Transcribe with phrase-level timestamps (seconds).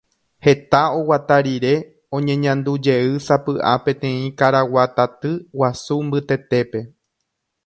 [0.45, 1.73] Heta oguata rire
[2.19, 6.79] oñeñandujeýsapy'a peteĩ karaguataty guasu mbytetépe.